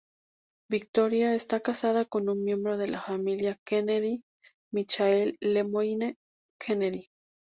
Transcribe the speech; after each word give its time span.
Victoria 0.71 1.35
está 1.35 1.59
casada 1.59 2.05
con 2.05 2.27
un 2.27 2.43
miembro 2.43 2.75
de 2.79 2.87
la 2.87 2.99
Familia 3.03 3.59
Kennedy, 3.63 4.23
Michael 4.73 5.37
LeMoyne 5.39 6.15
Kennedy. 6.59 7.09